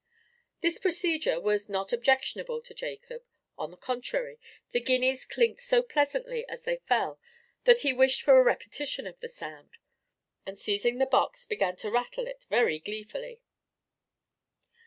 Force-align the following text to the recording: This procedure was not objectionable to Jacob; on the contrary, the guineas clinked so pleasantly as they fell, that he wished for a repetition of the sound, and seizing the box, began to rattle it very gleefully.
This 0.61 0.79
procedure 0.79 1.39
was 1.39 1.69
not 1.69 1.93
objectionable 1.93 2.59
to 2.63 2.73
Jacob; 2.73 3.21
on 3.55 3.69
the 3.69 3.77
contrary, 3.77 4.39
the 4.71 4.79
guineas 4.79 5.25
clinked 5.27 5.61
so 5.61 5.83
pleasantly 5.83 6.43
as 6.49 6.63
they 6.63 6.77
fell, 6.77 7.19
that 7.65 7.81
he 7.81 7.93
wished 7.93 8.23
for 8.23 8.39
a 8.39 8.43
repetition 8.43 9.05
of 9.05 9.19
the 9.19 9.29
sound, 9.29 9.77
and 10.43 10.57
seizing 10.57 10.97
the 10.97 11.05
box, 11.05 11.45
began 11.45 11.75
to 11.75 11.91
rattle 11.91 12.25
it 12.25 12.47
very 12.49 12.79
gleefully. 12.79 13.43